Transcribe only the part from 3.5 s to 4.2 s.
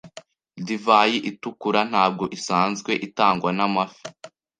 n amafi.